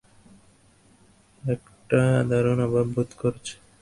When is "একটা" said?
1.43-1.99